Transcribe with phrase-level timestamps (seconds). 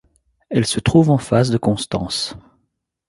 [0.49, 2.35] Elle se trouve en face de Constance.